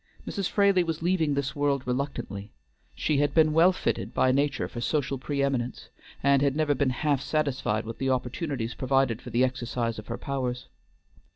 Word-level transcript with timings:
Mrs. 0.25 0.49
Fraley 0.49 0.83
was 0.83 1.03
leaving 1.03 1.35
this 1.35 1.55
world 1.55 1.85
reluctantly; 1.85 2.51
she 2.95 3.17
had 3.19 3.35
been 3.35 3.53
well 3.53 3.71
fitted 3.71 4.15
by 4.15 4.31
nature 4.31 4.67
for 4.67 4.81
social 4.81 5.19
preeminence, 5.19 5.89
and 6.23 6.41
had 6.41 6.55
never 6.55 6.73
been 6.73 6.89
half 6.89 7.21
satisfied 7.21 7.85
with 7.85 7.99
the 7.99 8.09
opportunities 8.09 8.73
provided 8.73 9.21
for 9.21 9.29
the 9.29 9.43
exercise 9.43 9.99
of 9.99 10.07
her 10.07 10.17
powers. 10.17 10.65